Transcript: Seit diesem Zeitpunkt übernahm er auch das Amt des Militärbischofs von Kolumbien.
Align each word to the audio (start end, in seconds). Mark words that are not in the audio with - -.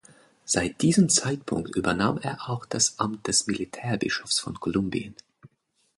Seit 0.45 0.81
diesem 0.81 1.09
Zeitpunkt 1.09 1.75
übernahm 1.75 2.17
er 2.17 2.49
auch 2.49 2.65
das 2.65 2.97
Amt 2.97 3.27
des 3.27 3.45
Militärbischofs 3.45 4.39
von 4.39 4.59
Kolumbien. 4.59 5.15